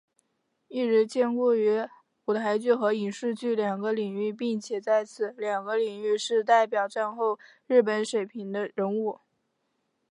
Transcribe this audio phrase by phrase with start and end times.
[0.67, 1.87] 一直兼顾于
[2.25, 9.19] 舞台剧和影视剧两个领域并且在此两个领域是代表战后日本水平的人物。